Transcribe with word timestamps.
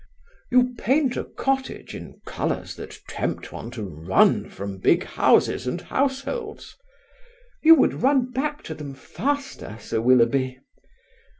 "You 0.49 0.73
paint 0.79 1.15
a 1.15 1.23
cottage 1.25 1.93
in 1.93 2.19
colours 2.25 2.75
that 2.77 2.97
tempt 3.07 3.51
one 3.51 3.69
to 3.69 3.83
run 3.83 4.49
from 4.49 4.79
big 4.79 5.03
houses 5.03 5.67
and 5.67 5.79
households." 5.79 6.75
"You 7.61 7.75
would 7.75 8.01
run 8.01 8.31
back 8.31 8.63
to 8.63 8.73
them 8.73 8.95
faster, 8.95 9.77
Sir 9.79 10.01
Willoughby." 10.01 10.57